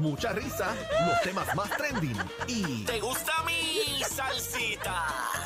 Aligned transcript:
Mucha 0.00 0.32
risa, 0.32 0.74
los 1.06 1.20
temas 1.20 1.54
más 1.54 1.68
trending 1.76 2.16
y 2.46 2.84
¿Te 2.84 3.00
gusta 3.00 3.32
mi 3.44 4.02
salsita? 4.02 5.04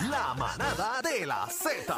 la 0.08 0.32
manada 0.34 1.02
de 1.02 1.26
la 1.26 1.46
Z. 1.48 1.94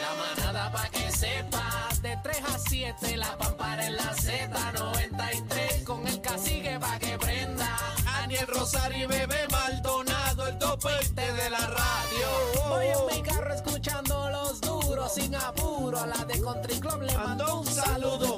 La 0.00 0.14
manada 0.14 0.72
pa' 0.72 0.88
que 0.88 1.10
sepas, 1.10 2.00
de 2.02 2.18
3 2.22 2.42
a 2.54 2.58
7, 2.58 3.16
la 3.16 3.36
pampara 3.36 3.86
en 3.86 3.96
la 3.96 4.14
Z93, 4.14 5.84
con 5.84 6.06
el 6.06 6.20
cacique 6.22 6.78
pa' 6.80 6.98
que 6.98 7.18
prenda. 7.18 7.76
Aniel 8.22 8.46
Rosario 8.46 9.04
y 9.04 9.06
Bebé 9.06 9.46
Maldonado, 9.50 10.46
el 10.48 10.58
topete 10.58 11.32
de 11.32 11.50
la 11.50 11.60
radio. 11.60 12.68
Voy 12.68 12.86
en 12.86 13.06
mi 13.16 13.22
carro 13.22 13.52
escuchando 13.54 14.30
los 14.30 14.60
duros, 14.62 15.12
sin 15.14 15.34
apuro, 15.34 15.98
a 16.00 16.06
la 16.06 16.24
de 16.24 16.40
Country 16.40 16.80
Club 16.80 17.02
le 17.02 17.16
mando 17.18 17.60
un 17.60 17.66
saludo. 17.66 18.33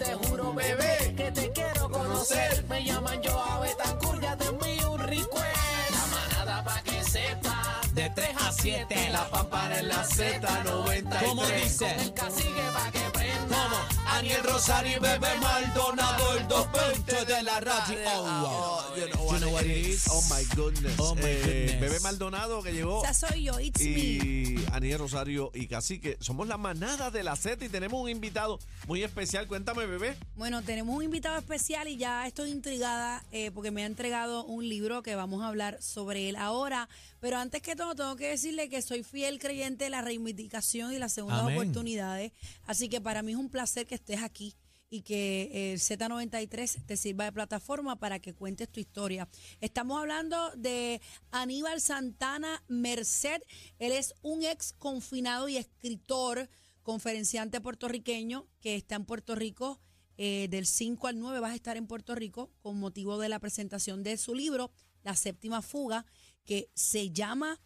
7, 8.66 9.10
la 9.12 9.24
pampara 9.30 9.78
en 9.78 9.86
la 9.86 10.02
Z93. 10.02 11.24
¿Cómo 11.24 11.46
dice? 11.46 11.88
El 12.00 12.12
cacique 12.14 12.62
pa' 12.74 12.90
que 12.90 12.98
prenda. 13.12 13.86
Aniel 14.16 14.42
Rosario 14.44 14.96
y 14.96 15.00
Bebé 15.00 15.28
Maldonado, 15.40 16.38
el 16.38 16.48
220 16.48 17.24
de 17.34 17.42
la 17.42 17.60
radio. 17.60 17.98
Oh, 18.16 18.86
wow. 18.94 18.96
You 18.96 19.38
know 19.38 19.52
what 19.52 19.62
it 19.64 19.86
is? 19.88 20.06
Oh 20.10 20.22
my 20.30 20.42
goodness. 20.56 20.94
Oh, 20.98 21.14
my 21.14 21.20
Eh, 21.22 21.40
goodness. 21.44 21.80
Bebé 21.80 22.00
Maldonado 22.00 22.62
que 22.62 22.72
llegó. 22.72 23.04
Esa 23.04 23.12
soy 23.28 23.44
yo, 23.44 23.60
it's 23.60 23.78
me. 23.80 23.86
Y 23.90 24.64
Aniel 24.72 24.98
Rosario 25.00 25.50
y 25.54 25.66
Cacique. 25.66 26.16
Somos 26.20 26.48
la 26.48 26.56
manada 26.56 27.10
de 27.10 27.22
la 27.22 27.36
Z 27.36 27.62
y 27.64 27.68
tenemos 27.68 28.00
un 28.02 28.08
invitado 28.08 28.58
muy 28.86 29.02
especial. 29.02 29.46
Cuéntame, 29.46 29.84
bebé. 29.86 30.16
Bueno, 30.34 30.62
tenemos 30.62 30.96
un 30.96 31.02
invitado 31.04 31.36
especial 31.36 31.86
y 31.88 31.96
ya 31.98 32.26
estoy 32.26 32.50
intrigada 32.50 33.22
eh, 33.32 33.50
porque 33.50 33.70
me 33.70 33.82
ha 33.82 33.86
entregado 33.86 34.44
un 34.44 34.66
libro 34.66 35.02
que 35.02 35.14
vamos 35.14 35.42
a 35.42 35.48
hablar 35.48 35.76
sobre 35.82 36.28
él 36.30 36.36
ahora. 36.36 36.88
Pero 37.20 37.38
antes 37.38 37.60
que 37.60 37.74
todo, 37.76 37.94
tengo 37.94 38.16
que 38.16 38.28
decirle 38.28 38.68
que 38.68 38.80
soy 38.82 39.02
fiel 39.02 39.38
creyente 39.38 39.84
de 39.84 39.90
la 39.90 40.00
reivindicación 40.00 40.92
y 40.92 40.98
las 40.98 41.12
segundas 41.12 41.40
Amén. 41.40 41.58
oportunidades. 41.58 42.32
Así 42.66 42.88
que 42.88 43.00
para 43.00 43.22
mí 43.22 43.32
es 43.32 43.38
un 43.38 43.48
placer 43.50 43.86
que 43.86 43.94
estés 44.06 44.22
aquí 44.22 44.54
y 44.88 45.02
que 45.02 45.50
eh, 45.52 45.72
el 45.72 45.80
Z93 45.80 46.86
te 46.86 46.96
sirva 46.96 47.24
de 47.24 47.32
plataforma 47.32 47.98
para 47.98 48.20
que 48.20 48.34
cuentes 48.34 48.70
tu 48.70 48.78
historia. 48.78 49.28
Estamos 49.60 49.98
hablando 49.98 50.52
de 50.56 51.00
Aníbal 51.32 51.80
Santana 51.80 52.62
Merced. 52.68 53.42
Él 53.80 53.90
es 53.90 54.14
un 54.22 54.44
ex 54.44 54.72
confinado 54.74 55.48
y 55.48 55.56
escritor, 55.56 56.48
conferenciante 56.84 57.60
puertorriqueño 57.60 58.46
que 58.60 58.76
está 58.76 58.94
en 58.94 59.04
Puerto 59.04 59.34
Rico. 59.34 59.80
eh, 60.18 60.46
del 60.48 60.66
5 60.66 61.08
al 61.08 61.18
9 61.18 61.40
vas 61.40 61.52
a 61.52 61.56
estar 61.56 61.76
en 61.76 61.86
Puerto 61.86 62.14
Rico 62.14 62.50
con 62.62 62.78
motivo 62.78 63.18
de 63.18 63.28
la 63.28 63.38
presentación 63.38 64.02
de 64.02 64.16
su 64.16 64.34
libro, 64.34 64.70
La 65.02 65.14
Séptima 65.14 65.60
Fuga, 65.60 66.06
que 66.46 66.70
se 66.74 67.10
llama 67.10 67.60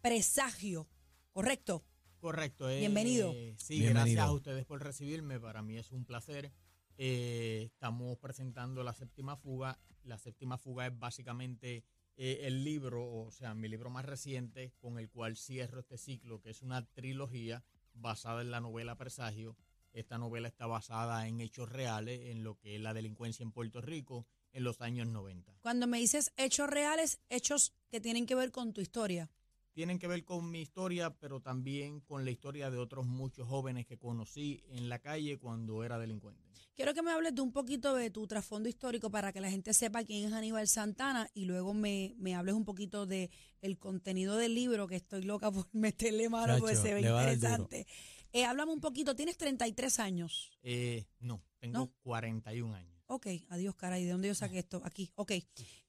Presagio, 0.00 0.88
¿correcto? 1.32 1.84
Correcto. 2.20 2.68
eh, 2.68 2.80
Bienvenido. 2.80 3.32
sí, 3.56 3.78
Bienvenido. 3.80 3.94
gracias 3.94 4.24
a 4.26 4.32
ustedes 4.32 4.64
por 4.64 4.82
recibirme. 4.82 5.38
Para 5.38 5.62
mí 5.62 5.76
es 5.76 5.92
un 5.92 6.04
placer. 6.04 6.52
Eh, 6.96 7.62
estamos 7.66 8.18
presentando 8.18 8.82
la 8.82 8.92
séptima 8.92 9.36
fuga. 9.36 9.78
La 10.02 10.18
séptima 10.18 10.58
fuga 10.58 10.86
es 10.86 10.98
básicamente 10.98 11.84
eh, 12.16 12.40
el 12.42 12.64
libro, 12.64 13.06
o 13.26 13.30
sea, 13.30 13.54
mi 13.54 13.68
libro 13.68 13.90
más 13.90 14.04
reciente, 14.04 14.72
con 14.80 14.98
el 14.98 15.08
cual 15.08 15.36
cierro 15.36 15.80
este 15.80 15.98
ciclo, 15.98 16.40
que 16.40 16.50
es 16.50 16.62
una 16.62 16.84
trilogía 16.86 17.62
basada 17.94 18.42
en 18.42 18.50
la 18.50 18.60
novela 18.60 18.96
Presagio. 18.96 19.56
Esta 19.92 20.18
novela 20.18 20.48
está 20.48 20.66
basada 20.66 21.26
en 21.28 21.40
hechos 21.40 21.68
reales, 21.68 22.20
en 22.30 22.42
lo 22.42 22.56
que 22.58 22.74
es 22.76 22.80
la 22.80 22.94
delincuencia 22.94 23.42
en 23.44 23.52
Puerto 23.52 23.80
Rico 23.80 24.26
en 24.52 24.64
los 24.64 24.80
años 24.80 25.06
90. 25.06 25.54
Cuando 25.60 25.86
me 25.86 25.98
dices 25.98 26.32
hechos 26.36 26.68
reales, 26.68 27.20
hechos 27.28 27.72
que 27.90 28.00
tienen 28.00 28.26
que 28.26 28.34
ver 28.34 28.50
con 28.50 28.72
tu 28.72 28.80
historia. 28.80 29.30
Tienen 29.78 30.00
que 30.00 30.08
ver 30.08 30.24
con 30.24 30.50
mi 30.50 30.60
historia, 30.60 31.14
pero 31.20 31.38
también 31.40 32.00
con 32.00 32.24
la 32.24 32.32
historia 32.32 32.68
de 32.68 32.78
otros 32.78 33.06
muchos 33.06 33.46
jóvenes 33.46 33.86
que 33.86 33.96
conocí 33.96 34.60
en 34.70 34.88
la 34.88 34.98
calle 34.98 35.38
cuando 35.38 35.84
era 35.84 36.00
delincuente. 36.00 36.42
Quiero 36.74 36.94
que 36.94 37.02
me 37.02 37.12
hables 37.12 37.32
de 37.36 37.42
un 37.42 37.52
poquito 37.52 37.94
de 37.94 38.10
tu 38.10 38.26
trasfondo 38.26 38.68
histórico 38.68 39.08
para 39.08 39.32
que 39.32 39.40
la 39.40 39.48
gente 39.48 39.72
sepa 39.72 40.02
quién 40.02 40.26
es 40.26 40.32
Aníbal 40.32 40.66
Santana 40.66 41.30
y 41.32 41.44
luego 41.44 41.74
me, 41.74 42.16
me 42.18 42.34
hables 42.34 42.56
un 42.56 42.64
poquito 42.64 43.06
de 43.06 43.30
el 43.60 43.78
contenido 43.78 44.36
del 44.36 44.56
libro, 44.56 44.88
que 44.88 44.96
estoy 44.96 45.22
loca 45.22 45.52
por 45.52 45.68
meterle 45.72 46.28
mano 46.28 46.58
porque 46.58 46.74
Chacho, 46.74 46.88
se 46.88 46.94
ve 46.94 47.00
interesante. 47.02 47.86
Eh, 48.32 48.44
háblame 48.46 48.72
un 48.72 48.80
poquito, 48.80 49.14
tienes 49.14 49.36
33 49.36 50.00
años. 50.00 50.58
Eh, 50.60 51.06
no, 51.20 51.40
tengo 51.60 51.78
¿No? 51.78 51.92
41 52.02 52.74
años. 52.74 52.98
Ok, 53.06 53.28
adiós, 53.48 53.76
caray, 53.76 54.04
¿de 54.04 54.10
dónde 54.10 54.26
yo 54.26 54.34
saqué 54.34 54.58
esto? 54.58 54.82
Aquí, 54.84 55.12
ok. 55.14 55.34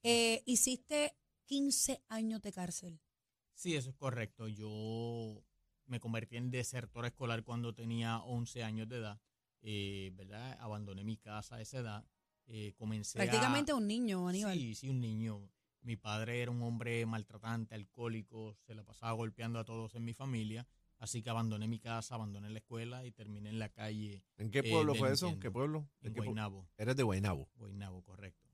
Eh, 0.03 0.43
hiciste 0.45 1.15
15 1.47 2.03
años 2.07 2.39
de 2.43 2.51
cárcel. 2.51 3.01
Sí, 3.59 3.75
eso 3.75 3.89
es 3.89 3.95
correcto. 3.97 4.47
Yo 4.47 5.43
me 5.85 5.99
convertí 5.99 6.37
en 6.37 6.49
desertor 6.49 7.05
escolar 7.05 7.43
cuando 7.43 7.73
tenía 7.75 8.19
11 8.19 8.63
años 8.63 8.87
de 8.87 8.99
edad, 8.99 9.19
eh, 9.61 10.11
¿verdad? 10.15 10.57
Abandoné 10.61 11.03
mi 11.03 11.17
casa 11.17 11.57
a 11.57 11.61
esa 11.61 11.79
edad. 11.79 12.05
Eh, 12.47 12.71
comencé 12.77 13.19
a- 13.19 13.23
Prácticamente 13.25 13.73
un 13.73 13.85
niño, 13.85 14.29
Aníbal. 14.29 14.57
Sí, 14.57 14.75
sí, 14.75 14.87
un 14.87 15.01
niño. 15.01 15.49
Mi 15.81 15.97
padre 15.97 16.41
era 16.41 16.51
un 16.51 16.61
hombre 16.61 17.05
maltratante, 17.05 17.75
alcohólico, 17.75 18.55
se 18.65 18.73
la 18.75 18.83
pasaba 18.85 19.11
golpeando 19.11 19.59
a 19.59 19.65
todos 19.65 19.93
en 19.95 20.05
mi 20.05 20.13
familia, 20.13 20.65
así 20.97 21.21
que 21.21 21.29
abandoné 21.29 21.67
mi 21.67 21.79
casa, 21.79 22.15
abandoné 22.15 22.49
la 22.49 22.59
escuela 22.59 23.05
y 23.05 23.11
terminé 23.11 23.49
en 23.49 23.59
la 23.59 23.67
calle 23.67 24.23
¿En 24.37 24.51
qué 24.51 24.59
Eh, 24.59 24.71
pueblo 24.71 24.95
fue 24.95 25.11
eso? 25.11 25.25
delinquiendo. 25.25 25.39
¿Qué 25.41 25.51
pueblo? 25.51 25.89
en 26.01 26.13
qué 26.13 26.19
pu- 26.21 26.23
Guaynabo. 26.23 26.65
Eres 26.77 26.95
de 26.95 27.03
Guaynabo. 27.03 27.49
Guaynabo, 27.55 28.01
correcto. 28.03 28.48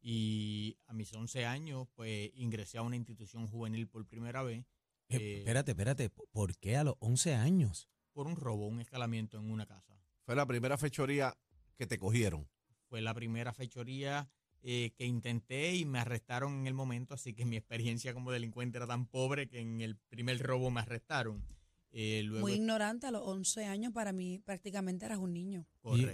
Y 0.00 0.78
a 0.86 0.92
mis 0.92 1.12
11 1.12 1.44
años, 1.44 1.88
pues 1.94 2.30
ingresé 2.34 2.78
a 2.78 2.82
una 2.82 2.96
institución 2.96 3.46
juvenil 3.48 3.88
por 3.88 4.06
primera 4.06 4.42
vez 4.42 4.64
Eh, 5.10 5.16
Eh, 5.16 5.38
espérate, 5.38 5.72
espérate. 5.72 6.10
¿Por 6.10 6.56
qué 6.58 6.76
a 6.76 6.84
los 6.84 6.94
11 7.00 7.34
años? 7.34 7.88
por 8.18 8.26
un 8.26 8.34
robo, 8.34 8.66
un 8.66 8.80
escalamiento 8.80 9.38
en 9.38 9.48
una 9.48 9.64
casa. 9.64 9.96
Fue 10.24 10.34
la 10.34 10.44
primera 10.44 10.76
fechoría 10.76 11.38
que 11.76 11.86
te 11.86 12.00
cogieron. 12.00 12.48
Fue 12.88 13.00
la 13.00 13.14
primera 13.14 13.52
fechoría 13.52 14.28
eh, 14.60 14.90
que 14.96 15.04
intenté 15.04 15.76
y 15.76 15.84
me 15.84 16.00
arrestaron 16.00 16.54
en 16.54 16.66
el 16.66 16.74
momento, 16.74 17.14
así 17.14 17.32
que 17.32 17.44
mi 17.44 17.56
experiencia 17.56 18.12
como 18.12 18.32
delincuente 18.32 18.76
era 18.76 18.88
tan 18.88 19.06
pobre 19.06 19.48
que 19.48 19.60
en 19.60 19.80
el 19.82 19.96
primer 20.08 20.36
robo 20.40 20.68
me 20.68 20.80
arrestaron. 20.80 21.44
Eh, 21.90 22.22
luego, 22.24 22.46
Muy 22.46 22.54
ignorante, 22.54 23.06
a 23.06 23.10
los 23.10 23.22
11 23.26 23.64
años 23.64 23.92
para 23.92 24.12
mí 24.12 24.38
prácticamente 24.38 25.06
eras 25.06 25.18
un 25.18 25.32
niño. 25.32 25.66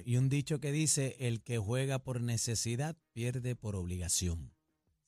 Y 0.05 0.17
un 0.17 0.29
dicho 0.29 0.61
que 0.61 0.71
dice, 0.73 1.17
el 1.19 1.43
que 1.43 1.59
juega 1.59 1.99
por 1.99 2.21
necesidad 2.21 2.97
pierde 3.13 3.57
por 3.57 3.75
obligación. 3.77 4.55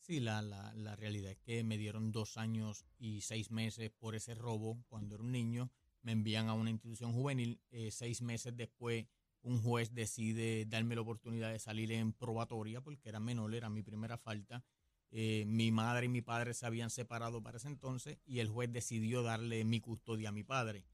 Sí, 0.00 0.20
la, 0.20 0.42
la, 0.42 0.72
la 0.74 0.94
realidad 0.94 1.32
es 1.32 1.38
que 1.38 1.64
me 1.64 1.78
dieron 1.78 2.12
dos 2.12 2.36
años 2.36 2.84
y 2.98 3.22
seis 3.22 3.50
meses 3.50 3.90
por 3.90 4.14
ese 4.14 4.34
robo 4.34 4.84
cuando 4.88 5.14
era 5.16 5.24
un 5.24 5.32
niño. 5.32 5.70
Me 6.02 6.12
envían 6.12 6.48
a 6.48 6.54
una 6.54 6.70
institución 6.70 7.12
juvenil. 7.12 7.60
eh, 7.70 7.90
seis 7.90 8.22
meses 8.22 8.56
después, 8.56 9.06
un 9.42 9.60
juez 9.62 9.94
decide 9.94 10.64
darme 10.66 10.94
la 10.94 11.00
oportunidad 11.00 11.50
de 11.52 11.58
salir 11.58 11.90
en 11.92 12.12
probatoria 12.12 12.80
porque 12.80 13.08
era 13.08 13.18
menor, 13.20 13.54
era 13.54 13.68
mi 13.68 13.82
primera 13.82 14.16
falta. 14.16 14.64
Eh, 15.10 15.44
mi 15.46 15.70
madre 15.70 16.06
y 16.06 16.08
mi 16.08 16.20
padre 16.20 16.52
se 16.52 16.66
habían 16.66 16.90
separado 16.90 17.42
para 17.42 17.58
ese 17.58 17.68
entonces 17.68 18.18
y 18.26 18.40
el 18.40 18.48
juez 18.48 18.72
decidió 18.72 19.22
darle 19.22 19.64
mi 19.64 19.80
custodia 19.80 20.30
a 20.30 20.32
mi 20.32 20.42
padre. 20.42 20.84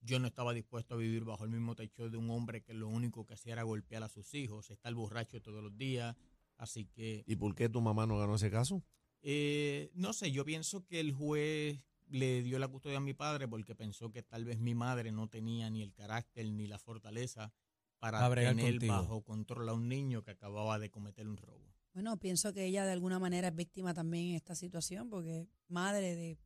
Yo 0.00 0.20
no 0.20 0.26
estaba 0.28 0.52
dispuesto 0.52 0.94
a 0.94 0.98
vivir 0.98 1.24
bajo 1.24 1.44
el 1.44 1.50
mismo 1.50 1.74
techo 1.74 2.08
de 2.10 2.16
un 2.16 2.30
hombre 2.30 2.62
que 2.62 2.74
lo 2.74 2.88
único 2.88 3.26
que 3.26 3.34
hacía 3.34 3.54
era 3.54 3.62
golpear 3.64 4.02
a 4.02 4.08
sus 4.08 4.34
hijos, 4.34 4.70
estar 4.70 4.94
borracho 4.94 5.40
todos 5.40 5.62
los 5.62 5.76
días. 5.76 6.14
Así 6.58 6.86
que 6.86 7.24
¿Y 7.26 7.36
por 7.36 7.54
qué 7.54 7.68
tu 7.68 7.80
mamá 7.80 8.06
no 8.06 8.18
ganó 8.18 8.36
ese 8.36 8.50
caso? 8.50 8.84
eh, 9.22 9.90
no 9.94 10.12
sé, 10.12 10.30
yo 10.30 10.44
pienso 10.44 10.86
que 10.86 11.00
el 11.00 11.12
juez 11.12 11.80
le 12.08 12.42
dio 12.42 12.58
la 12.60 12.68
custodia 12.68 12.98
a 12.98 13.00
mi 13.00 13.14
padre 13.14 13.48
porque 13.48 13.74
pensó 13.74 14.12
que 14.12 14.22
tal 14.22 14.44
vez 14.44 14.60
mi 14.60 14.74
madre 14.74 15.10
no 15.10 15.28
tenía 15.28 15.68
ni 15.70 15.82
el 15.82 15.92
carácter 15.92 16.46
ni 16.52 16.68
la 16.68 16.78
fortaleza 16.78 17.52
para 17.98 18.32
tener 18.32 18.56
contigo. 18.72 18.94
bajo 18.94 19.24
control 19.24 19.68
a 19.68 19.72
un 19.72 19.88
niño 19.88 20.22
que 20.22 20.30
acababa 20.30 20.78
de 20.78 20.90
cometer 20.90 21.26
un 21.26 21.36
robo. 21.36 21.65
Bueno, 21.96 22.18
pienso 22.18 22.52
que 22.52 22.66
ella 22.66 22.84
de 22.84 22.92
alguna 22.92 23.18
manera 23.18 23.48
es 23.48 23.56
víctima 23.56 23.94
también 23.94 24.26
en 24.26 24.34
esta 24.34 24.54
situación 24.54 25.08
porque 25.08 25.48
madre 25.68 26.14
de, 26.14 26.38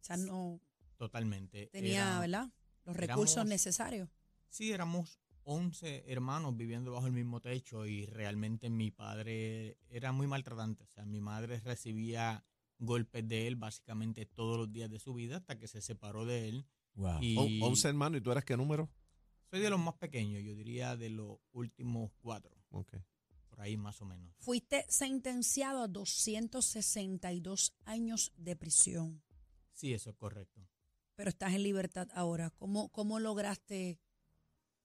o 0.00 0.04
sea, 0.04 0.16
no 0.16 0.60
Totalmente. 0.96 1.68
tenía, 1.68 2.02
Era- 2.02 2.18
¿verdad? 2.20 2.52
Los 2.84 2.96
recursos 2.96 3.36
éramos- 3.36 3.48
necesarios. 3.50 4.08
Sí, 4.48 4.72
éramos 4.72 5.20
11 5.44 6.02
hermanos 6.10 6.56
viviendo 6.56 6.90
bajo 6.90 7.06
el 7.06 7.12
mismo 7.12 7.40
techo 7.40 7.86
y 7.86 8.06
realmente 8.06 8.70
mi 8.70 8.90
padre 8.90 9.78
era 9.88 10.10
muy 10.10 10.26
maltratante. 10.26 10.82
O 10.82 10.88
sea, 10.88 11.04
mi 11.04 11.20
madre 11.20 11.60
recibía 11.60 12.44
golpes 12.80 13.28
de 13.28 13.46
él 13.46 13.54
básicamente 13.54 14.26
todos 14.26 14.58
los 14.58 14.72
días 14.72 14.90
de 14.90 14.98
su 14.98 15.14
vida 15.14 15.36
hasta 15.36 15.56
que 15.60 15.68
se 15.68 15.80
separó 15.80 16.24
de 16.26 16.48
él. 16.48 16.66
Wow. 16.94 17.22
Y 17.22 17.60
O- 17.62 17.66
11 17.68 17.86
hermanos, 17.88 18.18
¿y 18.18 18.22
tú 18.24 18.32
eras 18.32 18.44
qué 18.44 18.56
número? 18.56 18.90
soy 19.48 19.60
de 19.60 19.70
los 19.70 19.78
más 19.78 19.94
pequeños, 19.94 20.42
yo 20.42 20.56
diría 20.56 20.96
de 20.96 21.08
los 21.08 21.38
últimos 21.52 22.10
cuatro, 22.18 22.50
Ok. 22.70 22.94
Por 23.58 23.64
ahí 23.64 23.76
más 23.76 24.00
o 24.00 24.04
menos. 24.04 24.32
Fuiste 24.38 24.84
sentenciado 24.88 25.82
a 25.82 25.88
262 25.88 27.74
años 27.84 28.32
de 28.36 28.54
prisión, 28.56 29.22
Sí, 29.72 29.92
eso 29.92 30.10
es 30.10 30.16
correcto. 30.16 30.60
pero 31.16 31.30
estás 31.30 31.52
en 31.54 31.62
libertad 31.64 32.08
ahora. 32.14 32.50
¿Cómo, 32.50 32.88
cómo 32.90 33.18
lograste, 33.18 33.98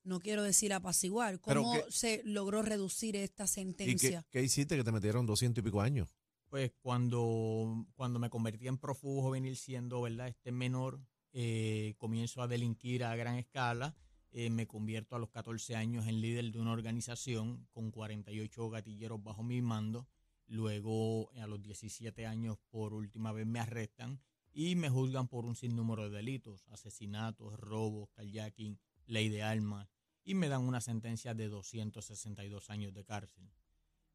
no 0.04 0.20
quiero 0.20 0.42
decir 0.44 0.74
apaciguar, 0.74 1.40
cómo 1.40 1.76
se 1.90 2.22
logró 2.26 2.62
reducir 2.64 3.16
esta 3.16 3.44
¿Y 3.44 3.48
qué, 3.48 3.52
sentencia? 3.54 4.26
qué 4.32 4.42
hiciste 4.44 4.76
que 4.76 4.84
te 4.84 4.92
metieron 4.92 5.26
200 5.28 5.62
y 5.62 5.66
pico 5.66 5.82
años? 5.82 6.16
Pues 6.50 6.72
cuando, 6.82 7.86
cuando 7.96 8.18
me 8.20 8.30
convertí 8.32 8.68
en 8.68 8.78
prófugo 8.80 9.22
juvenil 9.24 9.56
siendo 9.58 10.02
verdad 10.02 10.28
este 10.28 10.52
menor, 10.52 11.00
eh, 11.32 11.94
comienzo 11.98 12.42
a 12.42 12.48
delinquir 12.48 13.04
a 13.04 13.16
gran 13.16 13.36
escala, 13.36 13.96
eh, 14.34 14.50
me 14.50 14.68
convierto 14.68 15.16
a 15.16 15.20
los 15.20 15.30
14 15.30 15.76
años 15.76 16.08
en 16.08 16.20
líder 16.20 16.52
de 16.52 16.60
una 16.60 16.72
organización 16.72 17.68
con 17.72 17.92
48 17.92 18.70
gatilleros 18.70 19.24
bajo 19.24 19.44
mi 19.44 19.62
mando, 19.62 20.08
luego 20.48 21.32
a 21.34 21.48
los 21.48 21.62
17 21.62 22.26
años 22.26 22.58
por 22.70 22.94
última 22.94 23.32
vez 23.32 23.46
me 23.46 23.60
arrestan 23.60 24.20
y 24.52 24.76
me 24.76 24.90
juzgan 24.90 25.28
por 25.28 25.46
un 25.46 25.56
sinnúmero 25.56 26.10
de 26.10 26.18
delitos, 26.18 26.66
asesinatos, 26.70 27.60
robos, 27.60 28.10
kayaking, 28.12 28.80
ley 29.06 29.30
de 29.30 29.44
armas, 29.44 29.88
y 30.24 30.36
me 30.36 30.50
dan 30.50 30.62
una 30.62 30.82
sentencia 30.82 31.34
de 31.34 31.48
262 31.48 32.70
años 32.70 32.94
de 32.94 33.04
cárcel. 33.04 33.52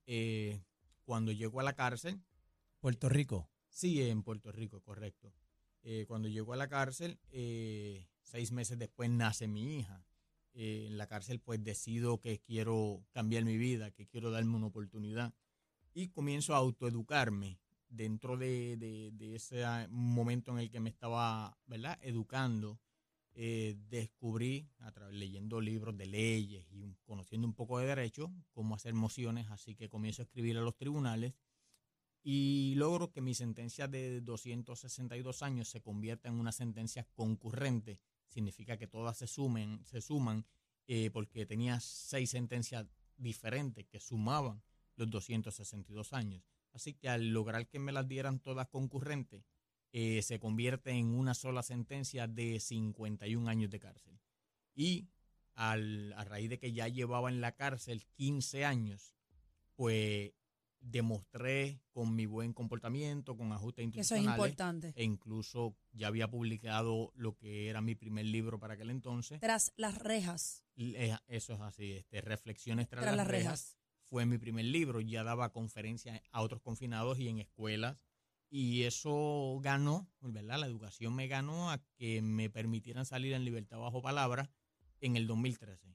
Eh, 0.07 0.63
cuando 1.05 1.33
llego 1.33 1.61
a 1.61 1.63
la 1.63 1.75
cárcel, 1.75 2.21
Puerto 2.81 3.09
Rico. 3.09 3.49
Sí, 3.69 4.03
en 4.03 4.23
Puerto 4.23 4.51
Rico, 4.51 4.81
correcto. 4.81 5.33
Eh, 5.83 6.07
cuando 6.07 6.29
llegó 6.29 6.53
a 6.53 6.57
la 6.57 6.69
cárcel, 6.69 7.21
eh, 7.31 8.09
seis 8.23 8.53
meses 8.53 8.79
después 8.79 9.11
nace 9.11 9.49
mi 9.49 9.79
hija. 9.79 10.05
Eh, 10.55 10.87
en 10.89 10.99
la 10.99 11.07
cárcel 11.07 11.41
pues 11.41 11.63
decido 11.63 12.21
que 12.21 12.41
quiero 12.41 13.05
cambiar 13.13 13.45
mi 13.45 13.57
vida, 13.59 13.91
que 13.93 14.07
quiero 14.07 14.31
darme 14.31 14.57
una 14.57 14.67
oportunidad 14.67 15.33
y 15.95 16.09
comienzo 16.09 16.55
a 16.55 16.59
autoeducarme 16.59 17.61
dentro 17.89 18.37
de, 18.37 18.77
de- 18.77 19.11
de 19.13 19.35
ese 19.37 19.65
momento 19.91 20.53
en 20.53 20.59
el 20.59 20.71
que 20.71 20.81
me 20.81 20.91
estaba 20.91 21.59
¿verdad? 21.67 21.99
educando. 22.03 22.81
eh, 23.41 23.77
descubrí, 23.89 24.69
a 24.81 24.91
través, 24.91 25.15
leyendo 25.15 25.61
libros 25.61 25.97
de 25.97 26.07
leyes 26.07 26.67
y 26.73 26.81
un- 26.83 26.97
conociendo 27.05 27.47
un 27.47 27.55
poco 27.55 27.79
de 27.79 27.87
derecho, 27.87 28.33
cómo 28.53 28.75
hacer 28.75 28.95
mociones, 28.95 29.49
así 29.51 29.77
que 29.77 29.89
comienzo 29.89 30.23
a 30.23 30.25
escribir 30.25 30.59
a 30.59 30.61
los 30.63 30.77
tribunales 30.77 31.35
y 32.23 32.75
logro 32.77 33.11
que 33.11 33.21
mi 33.21 33.35
sentencia 33.35 33.89
de 33.89 34.21
262 34.21 35.43
años 35.43 35.69
se 35.69 35.81
convierta 35.81 36.29
en 36.29 36.35
una 36.35 36.53
sentencia 36.53 37.07
concurrente. 37.15 38.01
Significa 38.29 38.77
que 38.77 38.87
todas 38.87 39.17
se 39.17 39.27
sumen, 39.27 39.85
se 39.85 40.01
suman, 40.01 40.45
eh, 40.87 41.11
porque 41.11 41.47
tenía 41.47 41.81
seis 41.81 42.31
sentencias 42.31 42.87
diferentes 43.17 43.87
que 43.87 44.01
sumaban 44.01 44.63
los 44.97 45.11
262 45.11 46.13
años. 46.13 46.43
Así 46.73 46.95
que 46.95 47.09
al 47.09 47.29
lograr 47.33 47.67
que 47.69 47.79
me 47.79 47.93
las 47.93 48.07
dieran 48.07 48.41
todas 48.41 48.69
concurrentes, 48.69 49.45
eh, 49.93 50.23
se 50.23 50.39
convierte 50.39 50.91
en 50.91 51.15
una 51.15 51.35
sola 51.35 51.63
sentencia 51.63 52.27
de 52.27 52.61
51 52.61 53.49
años 53.49 53.71
de 53.71 53.79
cárcel. 53.79 54.21
Y 54.75 55.09
al, 55.55 56.13
a 56.13 56.25
raíz 56.25 56.51
de 56.51 56.59
que 56.59 56.73
ya 56.73 56.89
llevaba 56.89 57.31
en 57.31 57.41
la 57.41 57.53
cárcel 57.53 58.05
15 58.17 58.65
años, 58.65 59.15
pues 59.75 60.33
demostré 60.91 61.81
con 61.91 62.15
mi 62.15 62.27
buen 62.27 62.53
comportamiento, 62.53 63.37
con 63.37 63.53
ajustes 63.53 63.85
Que 63.93 64.01
eso 64.01 64.15
es 64.15 64.21
institucionales, 64.23 64.39
importante. 64.53 64.93
e 64.97 65.05
incluso 65.05 65.77
ya 65.93 66.07
había 66.09 66.29
publicado 66.29 67.13
lo 67.15 67.35
que 67.37 67.69
era 67.69 67.81
mi 67.81 67.95
primer 67.95 68.27
libro 68.27 68.59
para 68.59 68.75
aquel 68.75 68.91
entonces. 68.91 69.41
Tras 69.41 69.73
las 69.77 69.99
rejas. 69.99 70.65
Le- 70.77 71.19
Eso 71.27 71.55
es 71.55 71.61
así, 71.61 71.93
este, 71.93 72.21
Reflexiones 72.21 72.89
tras, 72.89 73.03
Tras 73.03 73.17
las 73.17 73.27
las 73.27 73.29
rejas. 73.29 73.45
rejas. 73.45 73.79
Fue 74.11 74.25
mi 74.27 74.39
primer 74.39 74.65
libro, 74.65 75.01
ya 75.01 75.23
daba 75.23 75.53
conferencias 75.53 76.21
a 76.33 76.41
otros 76.43 76.63
confinados 76.63 77.19
y 77.19 77.29
en 77.29 77.39
escuelas. 77.39 77.99
Y 78.51 78.85
eso 78.85 79.59
ganó, 79.63 80.09
¿verdad? 80.21 80.59
La 80.59 80.67
educación 80.67 81.15
me 81.15 81.27
ganó 81.29 81.71
a 81.71 81.79
que 81.97 82.23
me 82.23 82.49
permitieran 82.49 83.05
salir 83.05 83.35
en 83.35 83.45
libertad 83.45 83.79
bajo 83.79 84.01
palabra 84.01 84.51
en 85.01 85.17
el 85.17 85.27
2013. 85.27 85.95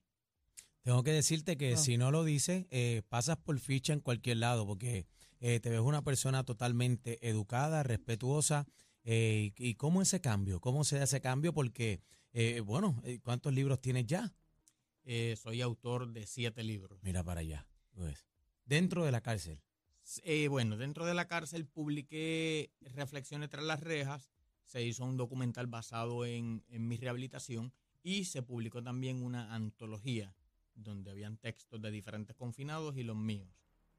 Tengo 0.83 1.03
que 1.03 1.12
decirte 1.12 1.57
que 1.57 1.74
Ah. 1.74 1.77
si 1.77 1.97
no 1.97 2.12
lo 2.12 2.24
dices, 2.24 2.65
eh, 2.69 3.01
pasas 3.09 3.38
por 3.38 3.57
ficha 3.59 3.94
en 3.94 4.00
cualquier 4.01 4.38
lado, 4.38 4.65
porque 4.68 5.06
eh, 5.39 5.59
te 5.59 5.69
ves 5.69 5.80
una 5.81 6.03
persona 6.03 6.44
totalmente 6.45 7.27
educada, 7.27 7.83
respetuosa. 7.83 8.65
eh, 9.06 9.51
y, 9.57 9.68
y 9.69 9.75
cómo 9.75 10.01
ese 10.01 10.21
cambio? 10.21 10.62
¿Cómo 10.62 10.85
se 10.85 10.97
da 10.97 11.03
ese 11.03 11.19
cambio? 11.19 11.53
Porque, 11.53 12.00
eh, 12.31 12.62
bueno, 12.62 13.01
¿cuántos 13.21 13.53
libros 13.53 13.81
tienes 13.81 14.06
ya? 14.07 14.33
Eh, 15.03 15.35
soy 15.41 15.59
autor 15.62 16.13
de 16.13 16.25
siete 16.25 16.63
libros. 16.63 17.00
Mira 17.03 17.21
para 17.21 17.41
allá. 17.41 17.68
pues. 17.94 18.25
Dentro 18.65 19.03
de 19.03 19.12
la 19.12 19.19
cárcel. 19.19 19.62
Eh, 20.24 20.47
bueno, 20.47 20.77
dentro 20.77 21.06
de 21.06 21.13
la 21.13 21.27
cárcel 21.27 21.65
publiqué 21.65 22.71
Reflexiones 22.79 23.50
tras 23.50 23.65
las 23.65 23.81
rejas, 23.81 24.31
se 24.63 24.81
hizo 24.86 25.03
un 25.03 25.18
documental 25.18 25.68
basado 25.68 26.25
en, 26.25 26.63
en 26.69 26.88
mi 26.88 26.95
rehabilitación 26.95 27.74
y 28.03 28.24
se 28.24 28.41
publicó 28.41 28.81
también 28.81 29.21
una 29.21 29.53
antología 29.53 30.33
donde 30.75 31.11
habían 31.11 31.37
textos 31.37 31.81
de 31.81 31.91
diferentes 31.91 32.35
confinados 32.35 32.97
y 32.97 33.03
los 33.03 33.15
míos. 33.15 33.49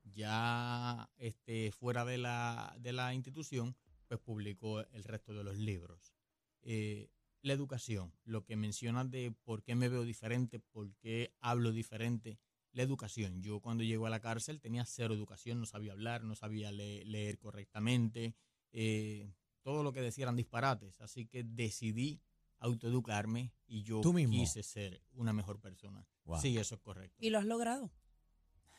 Ya 0.04 1.10
este, 1.16 1.72
fuera 1.72 2.04
de 2.04 2.18
la, 2.18 2.76
de 2.78 2.92
la 2.92 3.14
institución, 3.14 3.76
pues 4.06 4.20
publicó 4.20 4.80
el 4.80 5.04
resto 5.04 5.32
de 5.34 5.44
los 5.44 5.56
libros. 5.56 6.14
Eh, 6.62 7.10
la 7.42 7.52
educación, 7.52 8.12
lo 8.24 8.44
que 8.44 8.56
mencionas 8.56 9.10
de 9.10 9.34
por 9.44 9.62
qué 9.62 9.74
me 9.74 9.88
veo 9.88 10.04
diferente, 10.04 10.58
por 10.60 10.94
qué 10.96 11.34
hablo 11.40 11.72
diferente, 11.72 12.38
la 12.72 12.82
educación. 12.82 13.42
Yo 13.42 13.60
cuando 13.60 13.84
llego 13.84 14.06
a 14.06 14.10
la 14.10 14.20
cárcel 14.20 14.60
tenía 14.60 14.84
cero 14.84 15.14
educación, 15.14 15.60
no 15.60 15.66
sabía 15.66 15.92
hablar, 15.92 16.24
no 16.24 16.34
sabía 16.34 16.72
le- 16.72 17.04
leer 17.04 17.38
correctamente, 17.38 18.34
eh, 18.72 19.30
todo 19.62 19.82
lo 19.82 19.92
que 19.92 20.00
decía 20.00 20.24
eran 20.24 20.36
disparates, 20.36 21.00
así 21.00 21.26
que 21.26 21.44
decidí 21.44 22.20
autoeducarme 22.58 23.52
y 23.66 23.82
yo 23.82 24.00
¿Tú 24.00 24.12
mismo? 24.12 24.34
quise 24.34 24.62
ser 24.62 25.02
una 25.12 25.32
mejor 25.32 25.60
persona. 25.60 26.06
Wow. 26.24 26.40
Sí, 26.40 26.56
eso 26.58 26.76
es 26.76 26.80
correcto. 26.80 27.16
Y 27.20 27.30
lo 27.30 27.38
has 27.38 27.44
logrado. 27.44 27.92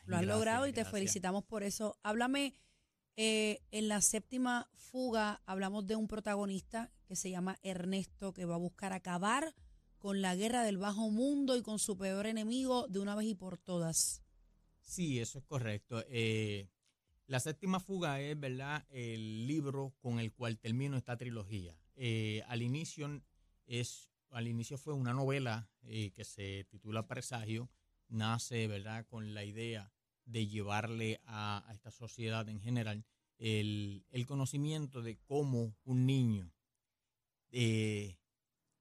Lo 0.05 0.15
has 0.15 0.21
Gracias, 0.21 0.27
logrado 0.27 0.67
y 0.67 0.73
te 0.73 0.85
felicitamos 0.85 1.43
por 1.43 1.63
eso. 1.63 1.97
Háblame, 2.03 2.55
eh, 3.15 3.61
en 3.71 3.87
la 3.87 4.01
séptima 4.01 4.69
fuga 4.75 5.41
hablamos 5.45 5.87
de 5.87 5.95
un 5.95 6.07
protagonista 6.07 6.91
que 7.05 7.15
se 7.15 7.29
llama 7.29 7.57
Ernesto, 7.63 8.33
que 8.33 8.45
va 8.45 8.55
a 8.55 8.59
buscar 8.59 8.93
acabar 8.93 9.55
con 9.97 10.21
la 10.21 10.35
guerra 10.35 10.63
del 10.63 10.77
bajo 10.77 11.09
mundo 11.09 11.55
y 11.57 11.63
con 11.63 11.79
su 11.79 11.97
peor 11.97 12.27
enemigo 12.27 12.87
de 12.87 12.99
una 12.99 13.15
vez 13.15 13.27
y 13.27 13.35
por 13.35 13.57
todas. 13.57 14.21
Sí, 14.81 15.19
eso 15.19 15.39
es 15.39 15.45
correcto. 15.45 16.03
Eh, 16.09 16.69
la 17.25 17.39
séptima 17.39 17.79
fuga 17.79 18.21
es, 18.21 18.39
¿verdad?, 18.39 18.85
el 18.89 19.47
libro 19.47 19.95
con 19.99 20.19
el 20.19 20.31
cual 20.31 20.59
termino 20.59 20.95
esta 20.97 21.17
trilogía. 21.17 21.75
Eh, 21.95 22.43
al 22.47 22.61
inicio 22.61 23.23
es, 23.65 24.11
al 24.29 24.47
inicio 24.47 24.77
fue 24.77 24.93
una 24.93 25.13
novela 25.13 25.69
eh, 25.83 26.11
que 26.11 26.23
se 26.23 26.65
titula 26.69 27.07
Presagio. 27.07 27.69
Nace, 28.07 28.67
¿verdad?, 28.67 29.05
con 29.07 29.33
la 29.33 29.43
idea 29.43 29.91
de 30.25 30.47
llevarle 30.47 31.21
a, 31.25 31.67
esta 31.73 31.91
sociedad 31.91 32.47
en 32.49 32.59
general 32.59 33.05
el, 33.37 34.05
el 34.11 34.25
conocimiento 34.25 35.01
de 35.01 35.17
cómo 35.17 35.75
un 35.83 36.05
niño 36.05 36.51
eh, 37.51 38.17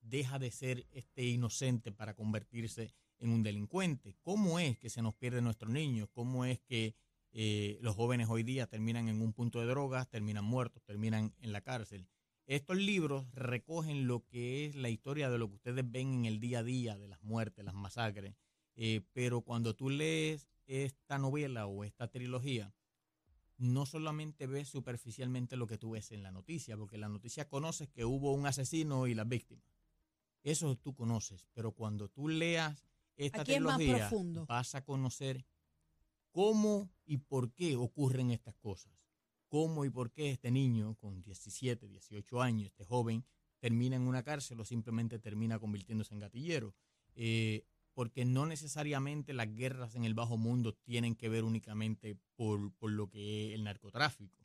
deja 0.01 0.39
de 0.39 0.51
ser 0.51 0.87
este 0.91 1.25
inocente 1.25 1.93
para 1.93 2.15
convertirse 2.15 2.95
en 3.19 3.31
un 3.31 3.43
delincuente. 3.43 4.17
¿Cómo 4.21 4.59
es 4.59 4.79
que 4.79 4.91
se 4.91 5.03
nos 5.03 5.15
pierden 5.15 5.45
nuestros 5.45 5.73
niños? 5.73 6.09
¿Cómo 6.13 6.45
es 6.45 6.61
que 6.61 6.95
eh, 7.33 7.79
los 7.81 7.97
jóvenes 7.97 8.29
hoy 8.29 8.43
día 8.43 8.67
terminan 8.67 9.09
en 9.09 9.21
un 9.21 9.33
punto 9.33 9.61
de 9.61 9.67
drogas, 9.67 10.09
terminan 10.09 10.45
muertos, 10.45 10.83
terminan 10.85 11.35
en 11.39 11.53
la 11.53 11.63
cárcel? 11.63 12.07
Estos 12.47 12.77
libros 12.77 13.27
recogen 13.33 14.07
lo 14.07 14.25
que 14.27 14.67
es 14.67 14.75
la 14.75 14.91
historia 14.91 15.31
de 15.31 15.39
lo 15.39 15.49
que 15.49 15.55
ustedes 15.55 15.91
ven 15.91 16.13
en 16.13 16.25
el 16.27 16.41
día 16.41 16.59
a 16.59 16.63
día, 16.63 16.99
de 16.99 17.09
las 17.09 17.23
muertes, 17.23 17.65
las 17.65 17.75
masacres. 17.75 18.35
Eh, 18.77 19.03
pero 19.13 19.41
cuando 19.41 19.75
tú 19.75 19.89
lees 19.89 20.49
esta 20.67 21.19
novela 21.19 21.67
o 21.67 21.85
esta 21.85 22.09
trilogía, 22.09 22.75
no 23.57 23.87
solamente 23.87 24.47
ves 24.47 24.69
superficialmente 24.69 25.57
lo 25.57 25.67
que 25.67 25.79
tú 25.79 25.93
ves 25.93 26.13
en 26.13 26.23
la 26.23 26.33
noticia, 26.33 26.77
porque 26.77 26.97
en 26.97 27.03
la 27.03 27.09
noticia 27.09 27.49
conoces 27.49 27.89
que 27.89 28.05
hubo 28.05 28.33
un 28.33 28.47
asesino 28.47 29.07
y 29.07 29.15
las 29.15 29.29
víctimas. 29.29 29.65
Eso 30.43 30.77
tú 30.77 30.95
conoces, 30.95 31.47
pero 31.55 31.73
cuando 31.73 32.09
tú 32.09 32.29
leas 32.29 32.85
esta 33.17 33.43
Aquí 33.43 33.53
trilogía, 33.53 34.11
vas 34.47 34.75
a 34.75 34.85
conocer 34.85 35.47
cómo 36.31 36.91
y 37.07 37.19
por 37.19 37.53
qué 37.53 37.77
ocurren 37.77 38.31
estas 38.31 38.57
cosas. 38.57 38.93
Cómo 39.55 39.85
y 39.85 39.91
por 39.91 40.11
qué 40.11 40.33
este 40.33 40.51
niño 40.51 40.97
con 40.97 41.23
17, 41.23 41.87
18 41.87 42.43
años, 42.43 42.67
este 42.67 42.85
joven, 42.85 43.25
termina 43.61 43.95
en 43.95 44.03
una 44.03 44.25
cárcel 44.25 44.59
o 44.59 44.65
simplemente 44.65 45.21
termina 45.21 45.61
convirtiéndose 45.61 46.13
en 46.13 46.19
gatillero. 46.19 46.75
Eh, 47.15 47.65
porque 47.93 48.25
no 48.25 48.47
necesariamente 48.47 49.33
las 49.33 49.55
guerras 49.55 49.95
en 49.95 50.03
el 50.03 50.15
bajo 50.15 50.37
mundo 50.37 50.75
tienen 50.75 51.15
que 51.15 51.29
ver 51.29 51.45
únicamente 51.45 52.19
por, 52.35 52.73
por 52.73 52.91
lo 52.91 53.09
que 53.09 53.47
es 53.47 53.55
el 53.55 53.63
narcotráfico. 53.63 54.45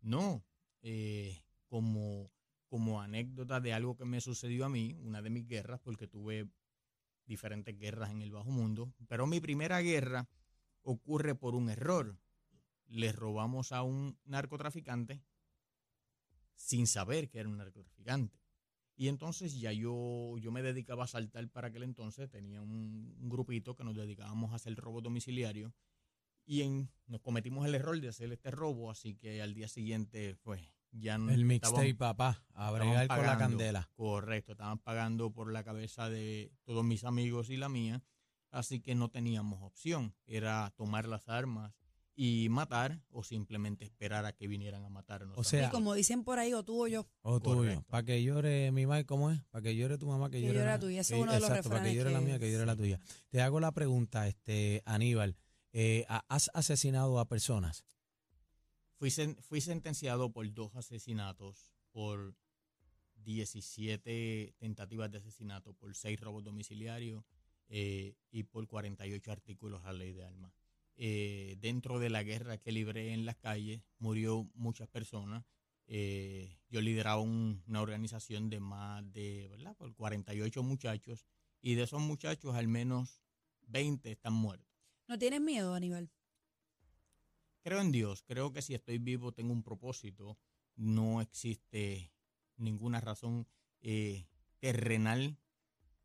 No, 0.00 0.44
eh, 0.82 1.40
como, 1.68 2.32
como 2.66 3.00
anécdota 3.00 3.60
de 3.60 3.72
algo 3.72 3.96
que 3.96 4.06
me 4.06 4.20
sucedió 4.20 4.64
a 4.64 4.68
mí, 4.68 4.96
una 5.04 5.22
de 5.22 5.30
mis 5.30 5.46
guerras, 5.46 5.78
porque 5.78 6.08
tuve 6.08 6.50
diferentes 7.26 7.78
guerras 7.78 8.10
en 8.10 8.22
el 8.22 8.32
bajo 8.32 8.50
mundo, 8.50 8.92
pero 9.06 9.24
mi 9.28 9.38
primera 9.38 9.80
guerra 9.82 10.28
ocurre 10.82 11.36
por 11.36 11.54
un 11.54 11.70
error. 11.70 12.18
Le 12.88 13.12
robamos 13.12 13.72
a 13.72 13.82
un 13.82 14.18
narcotraficante 14.24 15.22
sin 16.54 16.86
saber 16.86 17.28
que 17.28 17.38
era 17.38 17.48
un 17.48 17.58
narcotraficante. 17.58 18.38
Y 18.96 19.08
entonces 19.08 19.60
ya 19.60 19.72
yo, 19.72 20.36
yo 20.38 20.50
me 20.50 20.62
dedicaba 20.62 21.04
a 21.04 21.06
saltar 21.06 21.48
para 21.48 21.68
aquel 21.68 21.84
entonces, 21.84 22.28
tenía 22.28 22.60
un, 22.60 23.16
un 23.20 23.28
grupito 23.28 23.76
que 23.76 23.84
nos 23.84 23.94
dedicábamos 23.94 24.52
a 24.52 24.56
hacer 24.56 24.74
robo 24.74 25.00
domiciliario 25.00 25.72
y 26.48 26.62
en, 26.62 26.90
nos 27.06 27.20
cometimos 27.20 27.66
el 27.66 27.74
error 27.74 28.00
de 28.00 28.08
hacer 28.08 28.32
este 28.32 28.50
robo, 28.50 28.90
así 28.90 29.14
que 29.14 29.42
al 29.42 29.52
día 29.52 29.68
siguiente, 29.68 30.34
pues 30.42 30.62
ya 30.90 31.18
no 31.18 31.30
El 31.30 31.44
mixtape, 31.44 31.94
papá, 31.94 32.42
a 32.54 32.70
bregar 32.70 33.06
con 33.06 33.18
la 33.18 33.22
pagando. 33.24 33.58
candela. 33.58 33.90
Correcto, 33.92 34.52
estaban 34.52 34.78
pagando 34.78 35.30
por 35.30 35.52
la 35.52 35.62
cabeza 35.62 36.08
de 36.08 36.50
todos 36.64 36.84
mis 36.84 37.04
amigos 37.04 37.50
y 37.50 37.58
la 37.58 37.68
mía, 37.68 38.02
así 38.50 38.80
que 38.80 38.94
no 38.94 39.10
teníamos 39.10 39.62
opción, 39.62 40.14
era 40.24 40.72
tomar 40.74 41.06
las 41.06 41.28
armas 41.28 41.74
y 42.20 42.48
matar 42.48 43.00
o 43.10 43.22
simplemente 43.22 43.84
esperar 43.84 44.24
a 44.24 44.32
que 44.32 44.48
vinieran 44.48 44.84
a 44.84 44.88
matarnos. 44.88 45.38
O 45.38 45.44
sea, 45.44 45.68
Y 45.68 45.70
como 45.70 45.94
dicen 45.94 46.24
por 46.24 46.40
ahí, 46.40 46.52
o 46.52 46.64
tú 46.64 46.82
o 46.82 46.88
yo. 46.88 47.06
O 47.22 47.38
tuyo. 47.38 47.56
Correcto. 47.58 47.84
Para 47.88 48.02
que 48.02 48.20
llore 48.24 48.72
mi 48.72 48.86
madre, 48.86 49.06
¿cómo 49.06 49.30
es? 49.30 49.40
Para 49.50 49.62
que 49.62 49.76
llore 49.76 49.98
tu 49.98 50.08
mamá, 50.08 50.28
que, 50.28 50.38
Que 50.38 50.46
llore 50.46 50.54
llore 50.54 50.66
la 50.66 50.72
la 50.72 50.78
tuya. 50.80 51.00
Es 51.02 51.10
uno 51.12 51.32
de 51.32 51.38
los 51.38 51.48
Exacto, 51.48 51.68
para 51.70 51.84
que 51.84 51.94
llore 51.94 52.10
la 52.10 52.18
que- 52.18 52.24
mía, 52.24 52.38
que 52.40 52.50
llore 52.50 52.66
la 52.66 52.74
tuya. 52.74 52.98
Te 53.30 53.40
hago 53.40 53.60
la 53.60 53.70
pregunta, 53.70 54.26
este 54.26 54.82
Aníbal. 54.84 55.36
eh, 55.72 56.06
¿Has 56.08 56.50
asesinado 56.54 57.20
a 57.20 57.28
personas? 57.28 57.84
Fui, 58.96 59.10
sen- 59.10 59.36
fui 59.40 59.60
sentenciado 59.60 60.32
por 60.32 60.52
dos 60.52 60.74
asesinatos, 60.74 61.72
por 61.92 62.34
17 63.14 64.54
tentativas 64.58 65.08
de 65.12 65.18
asesinato, 65.18 65.72
por 65.74 65.94
6 65.94 66.18
robos 66.20 66.42
domiciliarios 66.42 67.22
eh, 67.68 68.16
y 68.32 68.42
por 68.42 68.66
48 68.66 69.30
artículos 69.30 69.84
a 69.84 69.92
ley 69.92 70.12
de 70.12 70.24
armas. 70.24 70.52
Eh, 71.00 71.56
dentro 71.60 72.00
de 72.00 72.10
la 72.10 72.24
guerra 72.24 72.58
que 72.58 72.72
libré 72.72 73.12
en 73.12 73.24
las 73.24 73.36
calles, 73.36 73.82
murió 73.98 74.50
muchas 74.54 74.88
personas. 74.88 75.44
Eh, 75.86 76.58
yo 76.68 76.80
lideraba 76.80 77.20
un- 77.22 77.62
una 77.68 77.80
organización 77.80 78.50
de 78.50 78.58
más 78.58 79.10
de, 79.12 79.46
¿verdad? 79.48 79.76
Por 79.76 79.94
48 79.94 80.62
muchachos 80.64 81.24
y 81.62 81.74
de 81.76 81.84
esos 81.84 82.00
muchachos 82.00 82.56
al 82.56 82.66
menos 82.66 83.22
20 83.62 84.10
están 84.10 84.32
muertos. 84.34 84.68
¿No 85.06 85.16
tienes 85.18 85.40
miedo, 85.40 85.72
Aníbal? 85.72 86.10
Creo 87.62 87.80
en 87.80 87.92
Dios, 87.92 88.22
creo 88.22 88.52
que 88.52 88.60
si 88.62 88.74
estoy 88.74 88.98
vivo 88.98 89.32
tengo 89.32 89.52
un 89.52 89.62
propósito, 89.62 90.36
no 90.76 91.20
existe 91.20 92.12
ninguna 92.56 93.00
razón 93.00 93.46
eh, 93.80 94.26
terrenal 94.58 95.38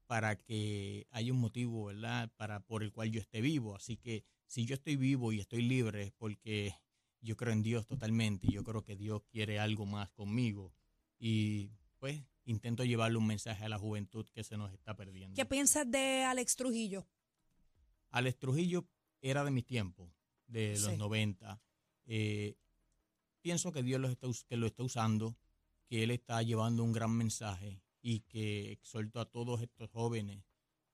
para 0.06 0.38
que 0.38 1.08
haya 1.12 1.32
un 1.34 1.40
motivo, 1.40 1.86
¿verdad? 1.86 2.32
Para 2.38 2.60
por 2.60 2.84
el 2.84 2.92
cual 2.92 3.12
yo 3.12 3.20
esté 3.20 3.42
vivo. 3.42 3.76
Así 3.76 3.98
que 3.98 4.24
si 4.54 4.66
yo 4.68 4.76
estoy 4.76 4.96
vivo 4.98 5.32
y 5.34 5.40
estoy 5.40 5.64
libre 5.64 6.04
es 6.04 6.12
porque 6.12 6.76
yo 7.22 7.36
creo 7.36 7.54
en 7.54 7.64
Dios 7.64 7.88
totalmente. 7.88 8.46
y 8.48 8.52
Yo 8.52 8.64
creo 8.64 8.84
que 8.84 8.96
Dios 8.96 9.24
quiere 9.32 9.58
algo 9.58 9.88
más 9.88 10.12
conmigo 10.12 10.72
y 11.18 11.72
pues 11.98 12.22
intento 12.46 12.84
llevarle 12.84 13.18
un 13.18 13.26
mensaje 13.26 13.66
a 13.66 13.70
la 13.70 13.80
juventud 13.80 14.28
que 14.32 14.44
se 14.44 14.56
nos 14.58 14.72
está 14.72 14.96
perdiendo. 14.96 15.36
¿Qué 15.36 15.46
piensas 15.46 15.90
de 15.90 16.24
Alex 16.24 16.56
Trujillo? 16.56 17.08
Alex 18.12 18.38
Trujillo 18.38 18.86
era 19.22 19.44
de 19.44 19.50
mis 19.50 19.66
tiempos, 19.66 20.12
de 20.46 20.74
los 20.74 20.92
Sí. 20.92 20.98
90. 20.98 21.60
Eh, 22.06 22.56
pienso 23.42 23.72
que 23.72 23.82
Dios 23.82 24.00
lo 24.00 24.08
está, 24.10 24.28
que 24.48 24.58
lo 24.58 24.68
está 24.68 24.84
usando, 24.84 25.36
que 25.88 26.04
Él 26.04 26.12
está 26.12 26.44
llevando 26.44 26.84
un 26.84 26.92
gran 26.92 27.12
mensaje 27.18 27.82
y 28.02 28.20
que 28.20 28.72
exhorto 28.74 29.20
a 29.20 29.26
todos 29.32 29.62
estos 29.64 29.90
jóvenes 29.90 30.44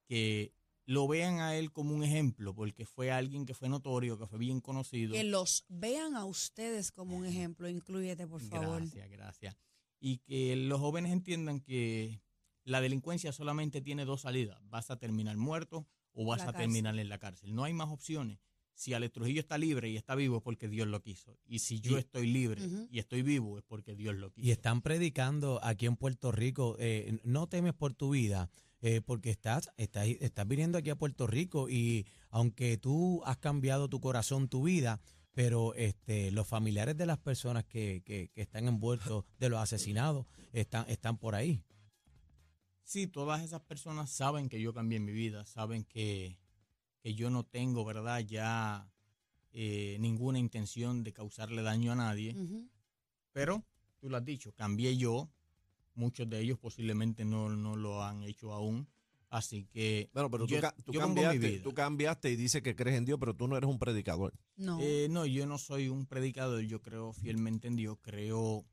que 0.05 0.53
lo 0.89 1.07
vean 1.07 1.39
a 1.39 1.55
Él 1.55 1.71
como 1.71 1.93
un 1.93 2.03
ejemplo, 2.03 2.55
porque 2.55 2.83
fue 2.83 3.11
alguien 3.11 3.45
que 3.45 3.53
fue 3.53 3.69
notorio, 3.69 4.17
que 4.17 4.25
fue 4.25 4.39
bien 4.39 4.59
conocido. 4.59 5.13
Que 5.13 5.23
los 5.23 5.63
vean 5.69 6.15
a 6.15 6.25
ustedes 6.25 6.91
como 6.91 7.15
un 7.15 7.27
ejemplo. 7.27 7.69
Incluyete, 7.69 8.25
por 8.25 8.41
favor. 8.41 8.79
Gracias, 8.81 9.07
gracias. 9.11 9.55
Y 9.99 10.17
que 10.17 10.55
los 10.55 10.79
jóvenes 10.79 11.11
entiendan 11.11 11.59
que 11.59 12.23
la 12.63 12.81
delincuencia 12.81 13.31
solamente 13.31 13.81
tiene 13.81 14.03
dos 14.03 14.21
salidas. 14.21 14.57
Vas 14.67 14.89
a 14.89 14.97
terminar 14.97 15.37
muerto 15.37 15.85
o 16.11 16.25
vas 16.25 16.39
La 16.39 16.45
a 16.45 16.47
cárcel. 16.47 16.61
terminar 16.61 16.97
en 16.97 17.07
la 17.07 17.19
cárcel. 17.19 17.53
No 17.53 17.65
hay 17.65 17.73
más 17.73 17.89
opciones. 17.89 18.39
Si 18.73 18.95
Alex 18.95 19.13
Trujillo 19.13 19.41
está 19.41 19.59
libre 19.59 19.89
y 19.91 19.95
está 19.95 20.15
vivo 20.15 20.37
es 20.37 20.41
porque 20.41 20.67
Dios 20.67 20.87
lo 20.87 21.03
quiso. 21.03 21.37
Y 21.45 21.59
si 21.59 21.81
yo 21.81 21.99
estoy 21.99 22.25
libre 22.25 22.63
y 22.89 22.97
estoy 22.97 23.21
vivo 23.21 23.59
es 23.59 23.63
porque 23.63 23.93
Dios 23.95 24.15
lo 24.15 24.31
quiso. 24.31 24.47
Y 24.47 24.49
están 24.49 24.81
predicando 24.81 25.59
aquí 25.63 25.85
en 25.85 25.97
Puerto 25.97 26.31
Rico, 26.31 26.77
eh, 26.79 27.19
no 27.23 27.47
temes 27.47 27.75
por 27.75 27.93
tu 27.93 28.09
vida, 28.09 28.49
eh, 28.81 29.01
porque 29.01 29.29
estás, 29.29 29.71
estás, 29.77 30.07
estás 30.07 30.47
viniendo 30.47 30.77
aquí 30.77 30.89
a 30.89 30.95
Puerto 30.95 31.27
Rico 31.27 31.69
y 31.69 32.05
aunque 32.29 32.77
tú 32.77 33.21
has 33.25 33.37
cambiado 33.37 33.89
tu 33.89 33.99
corazón, 33.99 34.47
tu 34.47 34.63
vida, 34.63 35.01
pero 35.33 35.73
este, 35.75 36.31
los 36.31 36.47
familiares 36.47 36.97
de 36.97 37.05
las 37.05 37.17
personas 37.17 37.65
que, 37.65 38.01
que, 38.05 38.29
que 38.29 38.41
están 38.41 38.67
envueltos 38.67 39.25
de 39.37 39.49
los 39.49 39.59
asesinados 39.59 40.25
están, 40.53 40.85
están 40.89 41.17
por 41.17 41.35
ahí. 41.35 41.63
Sí, 42.83 43.05
todas 43.05 43.43
esas 43.43 43.61
personas 43.61 44.09
saben 44.09 44.49
que 44.49 44.59
yo 44.59 44.73
cambié 44.73 44.99
mi 44.99 45.11
vida, 45.11 45.45
saben 45.45 45.83
que, 45.83 46.39
que 47.01 47.13
yo 47.13 47.29
no 47.29 47.43
tengo, 47.43 47.85
¿verdad? 47.85 48.21
Ya 48.21 48.91
eh, 49.51 49.97
ninguna 49.99 50.39
intención 50.39 51.03
de 51.03 51.13
causarle 51.13 51.61
daño 51.61 51.91
a 51.91 51.95
nadie. 51.95 52.35
Pero, 53.31 53.63
tú 53.99 54.09
lo 54.09 54.17
has 54.17 54.25
dicho, 54.25 54.53
cambié 54.53 54.97
yo. 54.97 55.29
Muchos 55.99 56.29
de 56.29 56.39
ellos 56.39 56.57
posiblemente 56.57 57.25
no, 57.25 57.49
no 57.49 57.75
lo 57.75 58.01
han 58.03 58.23
hecho 58.23 58.53
aún. 58.53 58.87
Así 59.29 59.65
que. 59.65 60.09
Bueno, 60.13 60.31
pero 60.31 60.45
tú, 60.47 60.55
yo- 60.55 60.61
ca- 60.61 60.73
tú 60.83 60.91
yo 60.93 61.01
cambiaste, 61.01 61.59
tú 61.59 61.73
cambiaste 61.73 62.31
y 62.31 62.35
dices 62.35 62.61
que 62.63 62.75
crees 62.75 62.97
en 62.97 63.05
Dios, 63.05 63.19
pero 63.19 63.35
tú 63.35 63.47
no 63.47 63.57
eres 63.57 63.69
un 63.69 63.77
predicador. 63.77 64.33
No. 64.55 64.79
Eh, 64.81 65.07
no, 65.09 65.25
yo 65.25 65.45
no 65.45 65.57
soy 65.57 65.89
un 65.89 66.05
predicador. 66.07 66.61
Yo 66.61 66.81
creo 66.81 67.11
fielmente 67.13 67.67
en 67.67 67.75
Dios. 67.75 67.97
Creo 68.01 68.65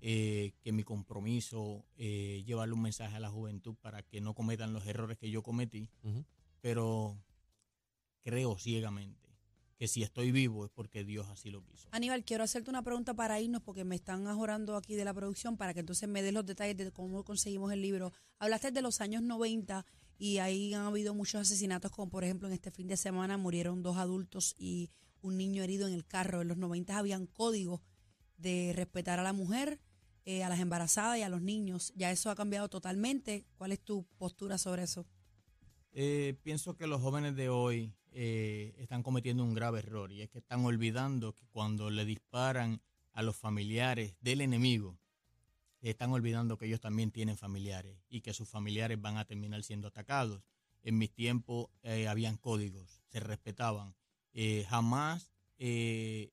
eh, 0.00 0.52
que 0.60 0.72
mi 0.72 0.82
compromiso 0.84 1.86
es 1.96 2.44
llevarle 2.44 2.74
un 2.74 2.82
mensaje 2.82 3.16
a 3.16 3.20
la 3.20 3.30
juventud 3.30 3.76
para 3.80 4.02
que 4.02 4.20
no 4.20 4.34
cometan 4.34 4.72
los 4.74 4.84
errores 4.86 5.16
que 5.16 5.30
yo 5.30 5.42
cometí. 5.42 5.88
Pero 6.60 7.16
creo 8.22 8.58
ciegamente 8.58 9.27
que 9.78 9.86
si 9.86 10.02
estoy 10.02 10.32
vivo 10.32 10.64
es 10.64 10.70
porque 10.72 11.04
Dios 11.04 11.28
así 11.28 11.50
lo 11.50 11.64
quiso. 11.64 11.88
Aníbal, 11.92 12.24
quiero 12.24 12.42
hacerte 12.42 12.68
una 12.68 12.82
pregunta 12.82 13.14
para 13.14 13.40
irnos 13.40 13.62
porque 13.62 13.84
me 13.84 13.94
están 13.94 14.26
ajorando 14.26 14.76
aquí 14.76 14.96
de 14.96 15.04
la 15.04 15.14
producción 15.14 15.56
para 15.56 15.72
que 15.72 15.80
entonces 15.80 16.08
me 16.08 16.20
des 16.20 16.34
los 16.34 16.44
detalles 16.44 16.76
de 16.76 16.90
cómo 16.90 17.24
conseguimos 17.24 17.72
el 17.72 17.80
libro. 17.80 18.12
Hablaste 18.40 18.72
de 18.72 18.82
los 18.82 19.00
años 19.00 19.22
90 19.22 19.86
y 20.18 20.38
ahí 20.38 20.74
han 20.74 20.86
habido 20.86 21.14
muchos 21.14 21.40
asesinatos, 21.40 21.92
como 21.92 22.10
por 22.10 22.24
ejemplo 22.24 22.48
en 22.48 22.54
este 22.54 22.72
fin 22.72 22.88
de 22.88 22.96
semana 22.96 23.36
murieron 23.36 23.82
dos 23.84 23.96
adultos 23.98 24.56
y 24.58 24.90
un 25.22 25.36
niño 25.36 25.62
herido 25.62 25.86
en 25.86 25.94
el 25.94 26.04
carro. 26.04 26.42
En 26.42 26.48
los 26.48 26.56
90 26.56 26.98
habían 26.98 27.26
códigos 27.26 27.80
de 28.36 28.72
respetar 28.74 29.20
a 29.20 29.22
la 29.22 29.32
mujer, 29.32 29.78
eh, 30.24 30.42
a 30.42 30.48
las 30.48 30.58
embarazadas 30.58 31.18
y 31.18 31.22
a 31.22 31.28
los 31.28 31.40
niños. 31.40 31.92
Ya 31.94 32.10
eso 32.10 32.30
ha 32.30 32.34
cambiado 32.34 32.68
totalmente. 32.68 33.46
¿Cuál 33.54 33.70
es 33.70 33.80
tu 33.80 34.04
postura 34.18 34.58
sobre 34.58 34.82
eso? 34.82 35.06
Eh, 35.92 36.36
pienso 36.42 36.76
que 36.76 36.88
los 36.88 37.00
jóvenes 37.00 37.36
de 37.36 37.48
hoy 37.48 37.94
eh, 38.12 38.74
están 38.78 39.02
cometiendo 39.02 39.44
un 39.44 39.54
grave 39.54 39.80
error 39.80 40.12
y 40.12 40.22
es 40.22 40.30
que 40.30 40.38
están 40.38 40.64
olvidando 40.64 41.34
que 41.34 41.46
cuando 41.46 41.90
le 41.90 42.04
disparan 42.04 42.80
a 43.12 43.22
los 43.22 43.36
familiares 43.36 44.14
del 44.20 44.40
enemigo, 44.40 44.98
están 45.80 46.10
olvidando 46.12 46.58
que 46.58 46.66
ellos 46.66 46.80
también 46.80 47.10
tienen 47.10 47.36
familiares 47.36 47.96
y 48.08 48.20
que 48.20 48.32
sus 48.32 48.48
familiares 48.48 49.00
van 49.00 49.16
a 49.16 49.24
terminar 49.24 49.62
siendo 49.62 49.88
atacados. 49.88 50.42
En 50.82 50.98
mis 50.98 51.12
tiempos 51.12 51.68
eh, 51.82 52.08
habían 52.08 52.36
códigos, 52.36 53.02
se 53.08 53.20
respetaban. 53.20 53.94
Eh, 54.32 54.64
jamás 54.68 55.32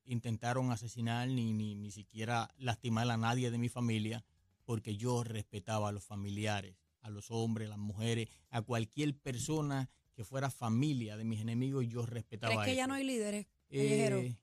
intentaron 0.05 0.71
asesinar 0.71 1.27
ni, 1.27 1.51
ni, 1.51 1.73
ni 1.73 1.89
siquiera 1.89 2.53
lastimar 2.59 3.09
a 3.09 3.17
nadie 3.17 3.49
de 3.49 3.57
mi 3.57 3.69
familia 3.69 4.23
porque 4.65 4.97
yo 4.97 5.23
respetaba 5.23 5.89
a 5.89 5.91
los 5.91 6.03
familiares, 6.03 6.75
a 7.01 7.09
los 7.09 7.31
hombres, 7.31 7.67
a 7.67 7.71
las 7.71 7.79
mujeres, 7.79 8.29
a 8.49 8.61
cualquier 8.61 9.15
persona 9.17 9.89
que 10.15 10.23
fuera 10.23 10.49
familia 10.49 11.17
de 11.17 11.23
mis 11.25 11.41
enemigos, 11.41 11.85
yo 11.87 12.05
respetaba 12.05 12.53
¿Crees 12.53 12.69
que 12.69 12.75
ya 12.75 12.87
no 12.87 12.93
hay 12.93 13.03
líderes? 13.03 13.47
callejeros? 13.69 14.23
Eh, 14.23 14.37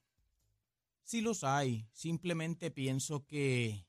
sí 1.03 1.21
los 1.21 1.43
hay. 1.43 1.87
Simplemente 1.91 2.71
pienso 2.71 3.25
que, 3.25 3.85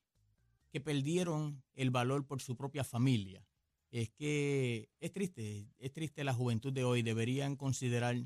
que 0.70 0.80
perdieron 0.80 1.62
el 1.74 1.90
valor 1.90 2.26
por 2.26 2.40
su 2.40 2.56
propia 2.56 2.84
familia. 2.84 3.46
Es 3.90 4.10
que 4.10 4.88
es 4.98 5.12
triste, 5.12 5.68
es 5.78 5.92
triste 5.92 6.24
la 6.24 6.34
juventud 6.34 6.72
de 6.72 6.82
hoy. 6.84 7.02
Deberían 7.02 7.54
considerar 7.54 8.16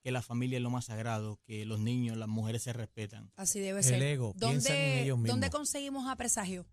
que 0.00 0.12
la 0.12 0.22
familia 0.22 0.58
es 0.58 0.62
lo 0.62 0.70
más 0.70 0.84
sagrado, 0.84 1.40
que 1.42 1.64
los 1.64 1.80
niños, 1.80 2.16
las 2.16 2.28
mujeres 2.28 2.62
se 2.62 2.72
respetan. 2.72 3.32
Así 3.34 3.58
debe 3.58 3.80
El 3.80 3.84
ser. 3.84 4.02
ego, 4.02 4.34
piensan 4.34 4.76
en 4.76 4.82
¿Dónde, 4.82 5.02
ellos 5.02 5.18
mismos. 5.18 5.30
¿Dónde 5.30 5.50
conseguimos 5.50 6.06
a 6.08 6.14
Presagio? 6.14 6.64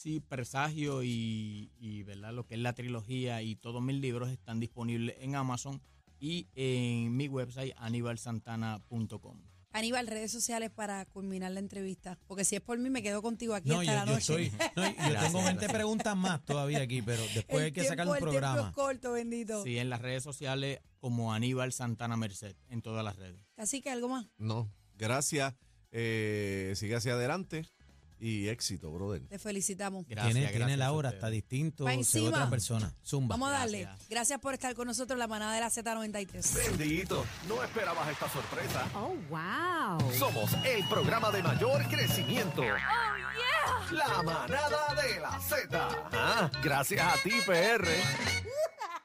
Sí, 0.00 0.18
Presagio 0.18 1.02
y, 1.02 1.70
y, 1.78 2.04
¿verdad? 2.04 2.32
lo 2.32 2.46
que 2.46 2.54
es 2.54 2.60
la 2.60 2.72
trilogía 2.72 3.42
y 3.42 3.54
todos 3.54 3.82
mis 3.82 3.96
libros 4.00 4.30
están 4.30 4.58
disponibles 4.58 5.14
en 5.20 5.34
Amazon 5.36 5.82
y 6.18 6.48
en 6.54 7.14
mi 7.14 7.28
website 7.28 7.74
anibalsantana.com. 7.76 9.42
Aníbal, 9.72 10.06
redes 10.06 10.32
sociales 10.32 10.70
para 10.70 11.04
culminar 11.04 11.50
la 11.52 11.60
entrevista. 11.60 12.18
Porque 12.26 12.46
si 12.46 12.56
es 12.56 12.62
por 12.62 12.78
mí, 12.78 12.88
me 12.88 13.02
quedo 13.02 13.20
contigo 13.20 13.54
aquí 13.54 13.68
No, 13.68 13.80
hasta 13.80 13.92
yo, 13.92 13.98
la 13.98 14.04
yo 14.06 14.12
noche. 14.14 14.24
soy, 14.24 14.52
no, 14.74 14.88
y 14.88 14.94
yo 14.96 15.20
tengo 15.20 15.44
20 15.44 15.68
preguntas 15.68 16.16
más 16.16 16.42
todavía 16.46 16.80
aquí, 16.80 17.02
pero 17.02 17.22
después 17.34 17.58
El 17.58 17.64
hay 17.66 17.72
que 17.72 17.84
sacar 17.84 18.08
un 18.08 18.14
El 18.14 18.20
tiempo 18.22 18.30
programa. 18.40 18.68
es 18.70 18.74
corto, 18.74 19.12
bendito. 19.12 19.62
Sí, 19.64 19.76
en 19.76 19.90
las 19.90 20.00
redes 20.00 20.22
sociales 20.22 20.80
como 20.98 21.34
Aníbal 21.34 21.74
Santana 21.74 22.16
Merced, 22.16 22.56
en 22.70 22.80
todas 22.80 23.04
las 23.04 23.16
redes. 23.16 23.44
Así 23.58 23.82
que 23.82 23.90
algo 23.90 24.08
más. 24.08 24.24
No, 24.38 24.72
gracias. 24.96 25.54
Eh, 25.92 26.72
sigue 26.74 26.96
hacia 26.96 27.12
adelante 27.12 27.66
y 28.20 28.48
éxito, 28.48 28.90
brother. 28.90 29.22
Te 29.28 29.38
felicitamos. 29.38 30.06
Gracias, 30.06 30.34
tiene, 30.34 30.52
tiene 30.52 30.76
la 30.76 30.92
hora, 30.92 31.10
está 31.10 31.30
distinto, 31.30 31.88
encima. 31.88 32.28
otra 32.28 32.50
persona. 32.50 32.94
Zumba. 33.04 33.34
Vamos 33.34 33.48
a 33.48 33.52
darle. 33.52 33.82
Gracias. 33.82 34.08
Gracias 34.08 34.40
por 34.40 34.54
estar 34.54 34.74
con 34.74 34.86
nosotros, 34.86 35.18
la 35.18 35.26
manada 35.26 35.54
de 35.54 35.60
la 35.60 35.70
Z93. 35.70 36.78
Bendito, 36.78 37.24
no 37.48 37.62
esperabas 37.62 38.08
esta 38.08 38.28
sorpresa. 38.28 38.88
Oh, 38.94 39.14
wow. 39.30 40.12
Somos 40.12 40.52
el 40.64 40.86
programa 40.88 41.30
de 41.30 41.42
mayor 41.42 41.82
crecimiento. 41.88 42.62
La 43.92 44.22
manada 44.22 44.94
de 45.02 45.20
la 45.20 45.40
Z. 45.40 45.88
Ah, 46.12 46.50
gracias 46.62 47.02
a 47.02 47.22
ti, 47.22 47.32
PR. 47.46 47.88